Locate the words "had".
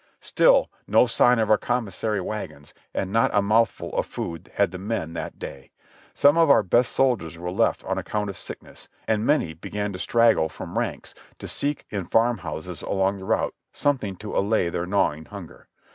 4.55-4.71